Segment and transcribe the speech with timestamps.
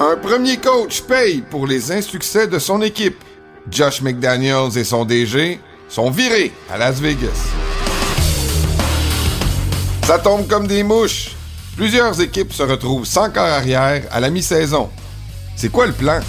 [0.00, 3.16] Un premier coach paye pour les insuccès de son équipe.
[3.70, 5.58] Josh McDaniels et son DG
[5.88, 7.48] sont virés à Las Vegas.
[10.04, 11.34] Ça tombe comme des mouches.
[11.76, 14.90] Plusieurs équipes se retrouvent sans corps arrière à la mi-saison.
[15.56, 16.20] C'est quoi le plan?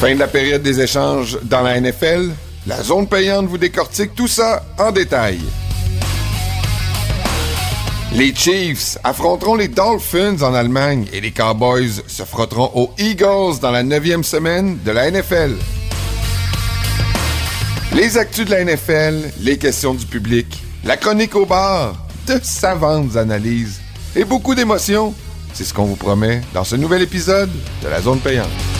[0.00, 2.30] Fin de la période des échanges dans la NFL,
[2.68, 5.40] la zone payante vous décortique tout ça en détail.
[8.12, 13.70] Les Chiefs affronteront les Dolphins en Allemagne et les Cowboys se frotteront aux Eagles dans
[13.70, 15.54] la neuvième semaine de la NFL.
[17.94, 21.94] Les actus de la NFL, les questions du public, la chronique au bar,
[22.26, 23.80] de savantes analyses
[24.14, 25.14] et beaucoup d'émotions,
[25.54, 27.50] c'est ce qu'on vous promet dans ce nouvel épisode
[27.82, 28.77] de la zone payante.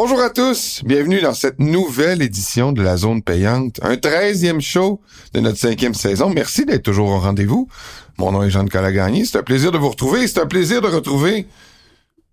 [0.00, 5.00] Bonjour à tous, bienvenue dans cette nouvelle édition de la zone payante, un treizième show
[5.34, 6.30] de notre cinquième saison.
[6.30, 7.68] Merci d'être toujours au rendez-vous.
[8.16, 10.86] Mon nom est Jean-Nicolas Gagné, c'est un plaisir de vous retrouver, c'est un plaisir de
[10.86, 11.48] retrouver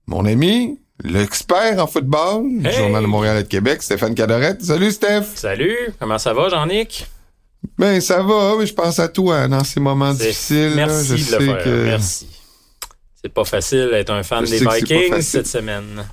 [0.05, 2.71] mon ami, l'expert en football, du!
[2.71, 4.61] Journal de Montréal et de Québec, Stéphane Cadorette.
[4.61, 5.23] Salut Steph!
[5.33, 7.07] Salut, comment ça va, Jean-Nic?
[7.79, 10.75] Ben ça va, oui, je pense à toi dans ces moments difficiles.
[10.75, 10.85] là.
[10.85, 12.27] Merci je de sais le faire, que merci.
[13.23, 16.05] C'est pas facile d'être un fan Je des Vikings cette semaine.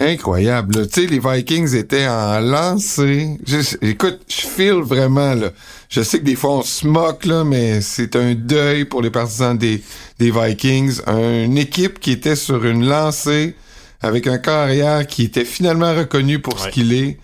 [0.00, 0.88] Incroyable.
[0.88, 3.38] Tu sais, les Vikings étaient en lancée.
[3.46, 5.50] Je- écoute, je feel vraiment, là.
[5.88, 9.10] Je sais que des fois on se moque, là, mais c'est un deuil pour les
[9.10, 9.80] partisans des,
[10.18, 11.00] des Vikings.
[11.06, 13.54] Une équipe qui était sur une lancée
[14.02, 17.18] avec un carrière qui était finalement reconnu pour ce qu'il est.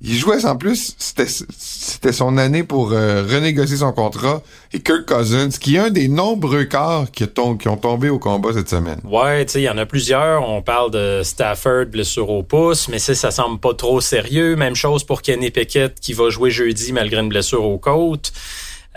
[0.00, 4.42] Il jouait en plus, c'était son année pour euh, renégocier son contrat.
[4.72, 8.68] Et Kirk Cousins, qui est un des nombreux corps qui, ont tombé au combat cette
[8.68, 9.00] semaine.
[9.02, 10.48] Ouais, tu sais, il y en a plusieurs.
[10.48, 14.54] On parle de Stafford, blessure au pouce, mais ça, ça semble pas trop sérieux.
[14.54, 18.32] Même chose pour Kenny Pickett qui va jouer jeudi malgré une blessure aux côtes.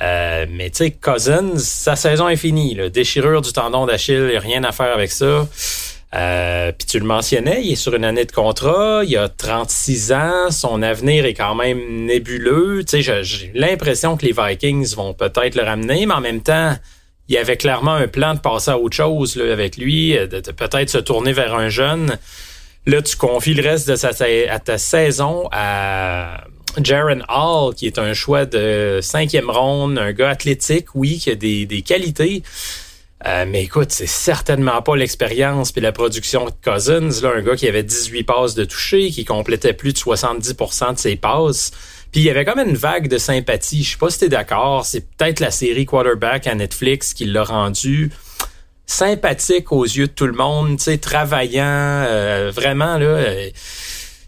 [0.02, 2.76] Euh, mais tu sais, Cousins, sa saison est finie.
[2.76, 2.90] Là.
[2.90, 5.48] Déchirure du tendon d'Achille, rien à faire avec ça.
[6.14, 10.12] Euh, Puis tu le mentionnais, il est sur une année de contrat, il a 36
[10.12, 12.84] ans, son avenir est quand même nébuleux.
[12.84, 16.76] Tu sais, j'ai l'impression que les Vikings vont peut-être le ramener, mais en même temps,
[17.30, 20.28] il y avait clairement un plan de passer à autre chose là, avec lui, euh,
[20.28, 22.18] de, peut-être se tourner vers un jeune.
[22.86, 26.44] Là, tu confies le reste de sa, ta saison à
[26.82, 31.36] Jaron Hall, qui est un choix de cinquième ronde, un gars athlétique, oui, qui a
[31.36, 32.44] des qualités.
[33.28, 37.56] Euh, mais écoute, c'est certainement pas l'expérience puis la production de Cousins, là, un gars
[37.56, 41.72] qui avait 18 passes de toucher, qui complétait plus de 70% de ses passes.
[42.12, 43.84] Puis il y avait comme une vague de sympathie.
[43.84, 44.86] Je sais pas si t'es d'accord.
[44.86, 48.12] C'est peut-être la série Quarterback à Netflix qui l'a rendu
[48.88, 53.06] sympathique aux yeux de tout le monde, tu sais, travaillant, euh, vraiment là.
[53.06, 53.50] euh,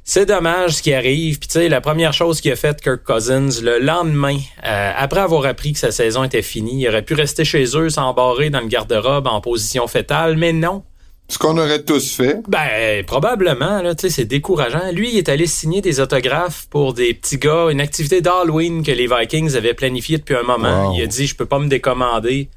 [0.04, 1.40] c'est dommage ce qui arrive.
[1.40, 5.22] Puis tu sais, la première chose qu'il a faite Kirk Cousins le lendemain, euh, après
[5.22, 8.62] avoir appris que sa saison était finie, il aurait pu rester chez eux, s'embarrer dans
[8.62, 10.84] le garde-robe en position fétale, mais non.
[11.30, 12.42] Ce qu'on aurait tous fait.
[12.50, 14.92] Ben, probablement, là, tu sais, c'est décourageant.
[14.92, 18.92] Lui, il est allé signer des autographes pour des petits gars, une activité d'Halloween que
[18.92, 20.90] les Vikings avaient planifiée depuis un moment.
[20.90, 20.96] Wow.
[20.98, 22.50] Il a dit, je peux pas me décommander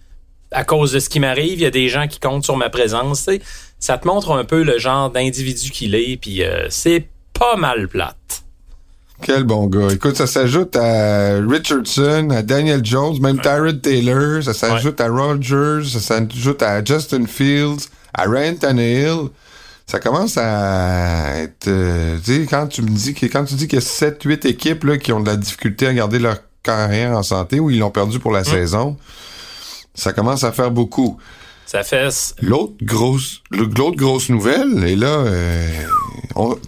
[0.51, 1.61] à cause de ce qui m'arrive.
[1.61, 3.41] Il y a des gens qui comptent sur ma présence, tu sais.
[3.79, 7.07] Ça te montre un peu le genre d'individu qu'il est, puis euh, c'est
[7.39, 8.43] pas mal plate.
[9.23, 9.89] Quel bon gars.
[9.93, 15.89] Écoute, ça s'ajoute à Richardson, à Daniel Jones, même Tyrod Taylor, ça s'ajoute à Rogers,
[15.89, 19.29] ça s'ajoute à Justin Fields, à Ryan Tannehill.
[19.87, 21.69] Ça commence à être...
[21.69, 24.21] euh, tu sais, quand tu me dis que quand tu dis qu'il y a 7
[24.25, 27.71] 8 équipes là, qui ont de la difficulté à garder leur carrière en santé ou
[27.71, 28.97] ils l'ont perdu pour la saison,
[29.95, 31.19] ça commence à faire beaucoup.
[31.67, 32.09] Ça fait...
[32.41, 35.69] L'autre grosse, l'autre grosse nouvelle, et là, euh,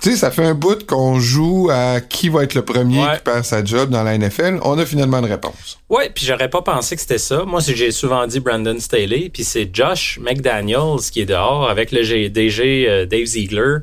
[0.03, 3.17] tu sais, ça fait un bout qu'on joue à qui va être le premier Ouais.
[3.17, 4.59] qui perd sa job dans la NFL.
[4.63, 5.79] On a finalement une réponse.
[5.89, 7.45] Ouais, puis j'aurais pas pensé que c'était ça.
[7.47, 12.29] Moi, j'ai souvent dit Brandon Staley, puis c'est Josh McDaniels qui est dehors avec le
[12.29, 13.77] DG euh, Dave Ziegler.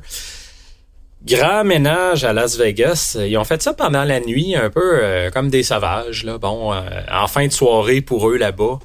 [1.24, 3.16] Grand ménage à Las Vegas.
[3.26, 6.22] Ils ont fait ça pendant la nuit, un peu euh, comme des sauvages.
[6.24, 6.38] Là.
[6.38, 6.80] Bon, euh,
[7.12, 8.78] en fin de soirée pour eux là-bas.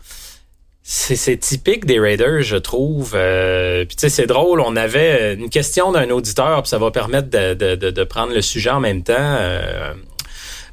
[0.84, 3.14] C'est typique des Raiders, je trouve.
[3.16, 4.62] Euh, puis tu sais, c'est drôle.
[4.62, 8.80] On avait une question d'un auditeur, puis ça va permettre de, prendre le sujet en
[8.80, 9.14] même temps.
[9.18, 9.94] Euh,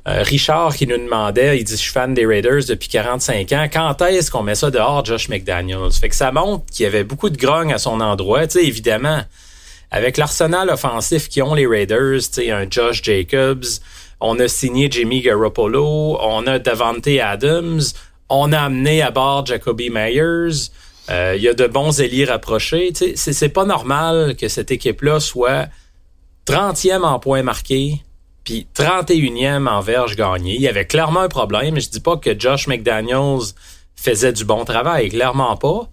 [0.08, 3.66] euh, Richard qui nous demandait, il dit je suis fan des Raiders depuis 45 ans.
[3.70, 5.92] Quand est-ce qu'on met ça dehors, Josh McDaniels?
[5.92, 8.46] Fait que ça montre qu'il y avait beaucoup de grogne à son endroit.
[8.46, 9.20] Tu sais, évidemment,
[9.90, 13.66] avec l'arsenal offensif qu'ils ont les Raiders, tu sais, un Josh Jacobs,
[14.20, 17.82] on a signé Jimmy Garoppolo, on a Davante Adams,
[18.28, 20.70] on a amené à bord Jacoby Myers.
[21.10, 22.92] Euh, Il y a de bons ailiers rapprochés.
[22.92, 25.68] Tu sais, c'est- pas normal que cette équipe-là soit
[26.44, 28.02] 30e en points marqués,
[28.44, 30.54] puis 31e en verge gagné.
[30.54, 31.78] Il y avait clairement un problème.
[31.80, 33.52] Je dis pas que Josh McDaniels
[33.96, 35.88] faisait du bon travail, clairement pas.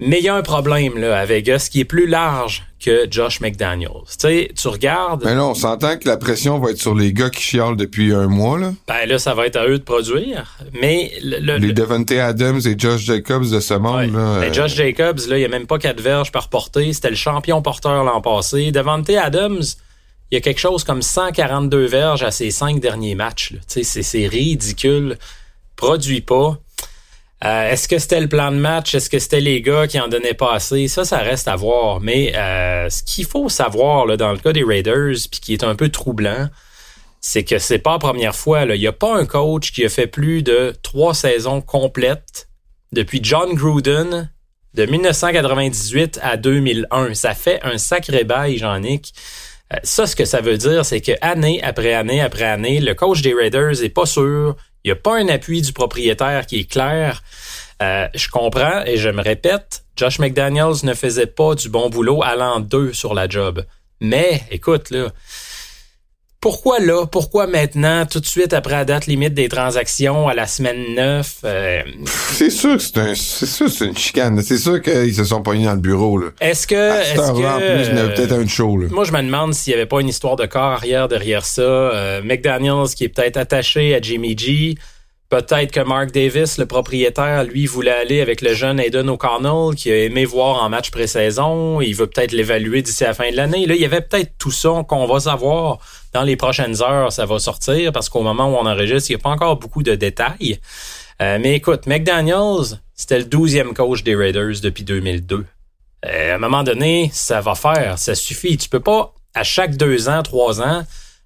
[0.00, 3.40] Mais il y a un problème là à Vegas qui est plus large que Josh
[3.40, 3.90] McDaniels.
[4.06, 5.24] Tu sais, tu regardes.
[5.24, 8.14] Mais là, on s'entend que la pression va être sur les gars qui chialent depuis
[8.14, 8.72] un mois là.
[8.88, 10.56] Ben là, ça va être à eux de produire.
[10.80, 14.40] Mais le, les Devante Adams et Josh Jacobs de ce monde là.
[14.40, 16.92] Ben, Josh Jacobs là, il y a même pas quatre verges par portée.
[16.94, 18.72] C'était le champion porteur l'an passé.
[18.72, 19.62] Devante Adams,
[20.30, 23.54] il y a quelque chose comme 142 verges à ses cinq derniers matchs.
[23.68, 25.18] Tu sais, c'est ridicule.
[25.76, 26.58] Produit pas.
[27.42, 28.94] Euh, est-ce que c'était le plan de match?
[28.94, 30.88] Est-ce que c'était les gars qui en donnaient pas assez?
[30.88, 32.00] Ça, ça reste à voir.
[32.00, 35.64] Mais euh, ce qu'il faut savoir là, dans le cas des Raiders, puis qui est
[35.64, 36.48] un peu troublant,
[37.20, 38.64] c'est que c'est pas la première fois.
[38.64, 42.48] Il n'y a pas un coach qui a fait plus de trois saisons complètes
[42.92, 44.30] depuis John Gruden
[44.74, 47.14] de 1998 à 2001.
[47.14, 49.14] Ça fait un sacré bail, Jean-Nic.
[49.72, 52.94] Euh, ça, ce que ça veut dire, c'est que année après année après année, le
[52.94, 56.60] coach des Raiders est pas sûr il n'y a pas un appui du propriétaire qui
[56.60, 57.22] est clair.
[57.82, 62.22] Euh, je comprends et je me répète, Josh McDaniels ne faisait pas du bon boulot
[62.22, 63.64] allant deux sur la job.
[64.00, 65.08] Mais, écoute, là,
[66.40, 67.06] pourquoi là?
[67.06, 71.36] Pourquoi maintenant, tout de suite après la date limite des transactions à la semaine 9?
[71.44, 74.40] Euh, c'est sûr que c'est un, c'est sûr c'est une chicane.
[74.42, 76.28] C'est sûr qu'ils se sont pognés dans le bureau, là.
[76.40, 78.88] Est-ce que, est-ce que, en plus, il y avait peut-être un show, là.
[78.90, 81.60] Moi, je me demande s'il n'y avait pas une histoire de corps arrière derrière ça.
[81.60, 84.76] Euh, McDaniels qui est peut-être attaché à Jimmy G.
[85.30, 89.92] Peut-être que Mark Davis, le propriétaire, lui, voulait aller avec le jeune Aiden O'Connell, qui
[89.92, 91.80] a aimé voir en match pré-saison.
[91.80, 93.64] Il veut peut-être l'évaluer d'ici la fin de l'année.
[93.64, 95.78] Là, il y avait peut-être tout ça qu'on va savoir
[96.12, 97.12] dans les prochaines heures.
[97.12, 99.84] Ça va sortir parce qu'au moment où on enregistre, il n'y a pas encore beaucoup
[99.84, 100.58] de détails.
[101.22, 105.46] Euh, mais écoute, McDaniels, c'était le douzième coach des Raiders depuis 2002.
[106.06, 108.00] Euh, à un moment donné, ça va faire.
[108.00, 108.56] Ça suffit.
[108.56, 110.82] Tu peux pas, à chaque deux ans, trois ans,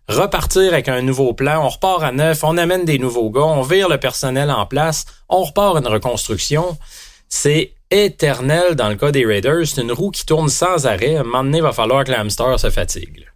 [0.09, 3.63] repartir avec un nouveau plan, on repart à neuf, on amène des nouveaux gars, on
[3.63, 6.77] vire le personnel en place, on repart une reconstruction.
[7.29, 9.67] C'est éternel dans le cas des Raiders.
[9.67, 11.17] C'est une roue qui tourne sans arrêt.
[11.17, 13.27] À un moment donné, il va falloir que l'hamster se fatigue.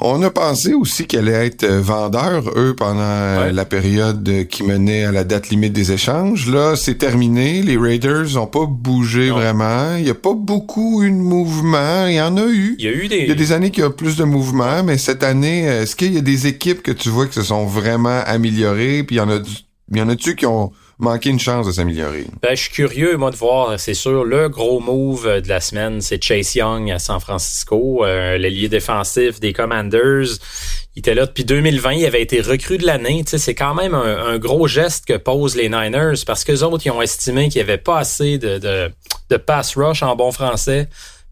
[0.00, 4.62] On a pensé aussi qu'elle allait être euh, vendeur, eux, pendant euh, la période qui
[4.62, 6.50] menait à la date limite des échanges.
[6.50, 7.62] Là, c'est terminé.
[7.62, 9.96] Les Raiders n'ont pas bougé vraiment.
[9.96, 12.06] Il n'y a pas beaucoup eu de mouvement.
[12.06, 12.76] Il y en a eu.
[12.78, 13.18] Il y a eu des...
[13.18, 15.82] Il y a des années qu'il y a plus de mouvement, mais cette année, euh,
[15.82, 19.04] est-ce qu'il y a des équipes que tu vois qui se sont vraiment améliorées?
[19.04, 19.38] Puis il y en a,
[19.92, 22.26] il y en a-tu qui ont manqué une chance de s'améliorer.
[22.42, 26.00] Ben, je suis curieux, moi, de voir, c'est sûr, le gros move de la semaine,
[26.00, 28.38] c'est Chase Young à San Francisco, euh,
[28.68, 30.38] défensif des Commanders.
[30.96, 33.24] Il était là depuis 2020, il avait été recru de l'année.
[33.26, 36.90] C'est quand même un, gros geste que posent les Niners parce que les autres, ils
[36.90, 38.90] ont estimé qu'il n'y avait pas assez de, de,
[39.30, 40.88] de pass rush en bon français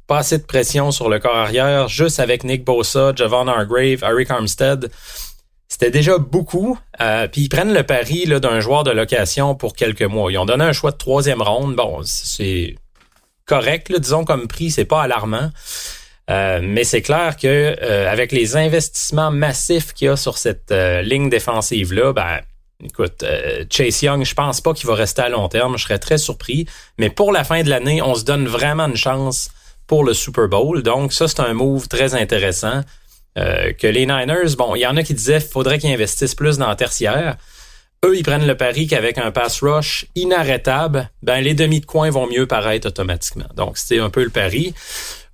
[0.06, 4.30] pas assez de pression sur le corps arrière, juste avec Nick Bosa, Javon Hargrave, Eric
[4.30, 4.90] Armstead.
[5.72, 6.78] C'était déjà beaucoup.
[7.00, 10.30] Euh, puis ils prennent le pari d'un joueur de location pour quelques mois.
[10.30, 11.76] Ils ont donné un choix de troisième ronde.
[11.76, 12.74] Bon, c'est
[13.46, 15.50] correct, disons comme prix, c'est pas alarmant.
[16.28, 20.72] Euh, mais c'est clair que euh, avec les investissements massifs qu'il y a sur cette
[20.72, 22.40] ligne défensive là, ben
[22.84, 23.24] écoute,
[23.70, 25.78] Chase Young, je pense pas qu'il va rester à long terme.
[25.78, 26.66] Je serais très surpris.
[26.98, 29.48] Mais pour la fin de l'année, on se donne vraiment une chance
[29.86, 30.82] pour le Super Bowl.
[30.82, 32.82] Donc ça, c'est un move très intéressant.
[33.38, 36.58] Euh, que les Niners, bon, il y en a qui disaient faudrait qu'ils investissent plus
[36.58, 37.36] dans le tertiaire.
[38.04, 42.10] Eux, ils prennent le pari qu'avec un pass rush inarrêtable, ben les demi de coin
[42.10, 43.46] vont mieux paraître automatiquement.
[43.54, 44.74] Donc, c'était un peu le pari.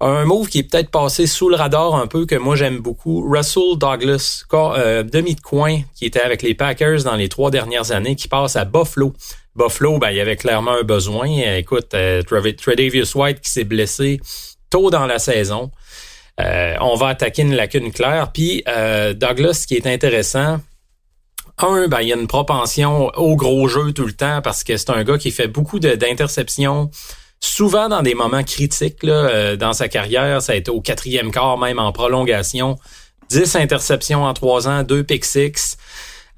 [0.00, 3.26] Un move qui est peut-être passé sous le radar un peu, que moi j'aime beaucoup,
[3.26, 7.90] Russell Douglas, euh, demi de coin, qui était avec les Packers dans les trois dernières
[7.90, 9.14] années, qui passe à Buffalo.
[9.56, 11.26] Buffalo, ben, il y avait clairement un besoin.
[11.56, 14.20] Écoute, euh, Tredavious White qui s'est blessé
[14.68, 15.72] tôt dans la saison.
[16.40, 18.30] Euh, on va attaquer une lacune claire.
[18.32, 20.58] Puis euh, Douglas, ce qui est intéressant,
[21.58, 24.76] un, ben, il y a une propension au gros jeu tout le temps parce que
[24.76, 26.90] c'est un gars qui fait beaucoup d'interceptions,
[27.40, 30.40] souvent dans des moments critiques là, euh, dans sa carrière.
[30.40, 32.78] Ça a été au quatrième quart, même en prolongation.
[33.30, 35.76] 10 interceptions en trois ans, deux pick six.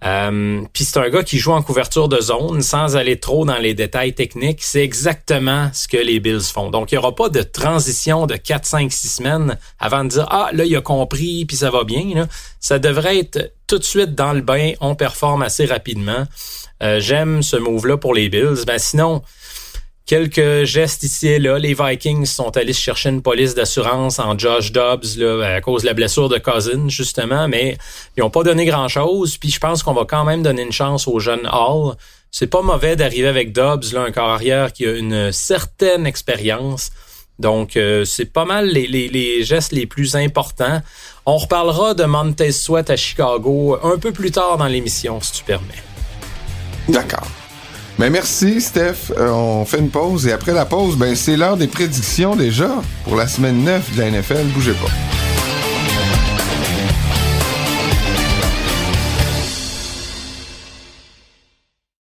[0.04, 3.59] Euh, Puis c'est un gars qui joue en couverture de zone sans aller trop dans
[3.59, 4.62] les détails techniques.
[4.62, 6.71] C'est exactement ce que les Bills font.
[6.71, 10.26] Donc, il n'y aura pas de transition de 4, 5, 6 semaines avant de dire
[10.30, 12.26] Ah, là, il a compris, puis ça va bien.
[12.61, 16.26] Ça devrait être tout de suite dans le bain, on performe assez rapidement.
[16.83, 18.64] Euh, J'aime ce move-là pour les Bills.
[18.66, 19.23] Ben, sinon,
[20.11, 21.57] quelques gestes ici et là.
[21.57, 25.87] Les Vikings sont allés chercher une police d'assurance en Josh Dobbs là, à cause de
[25.87, 27.79] la blessure de Cousins, justement, mais
[28.17, 29.37] ils n'ont pas donné grand-chose.
[29.37, 31.95] Puis je pense qu'on va quand même donner une chance au jeune Hall.
[32.33, 36.90] C'est pas mauvais d'arriver avec Dobbs, là, un carrière qui a une certaine expérience.
[37.38, 40.83] Donc, euh, c'est pas mal les, les, les, gestes les plus importants.
[41.25, 45.45] On reparlera de Montez Sweat à Chicago un peu plus tard dans l'émission, si tu
[45.45, 45.85] permets.
[46.88, 47.29] D'accord.
[48.00, 49.12] Ben merci, Steph.
[49.14, 52.71] Euh, on fait une pause et après la pause, ben c'est l'heure des prédictions déjà
[53.04, 54.47] pour la semaine 9 de la NFL.
[54.54, 55.30] Bougez pas.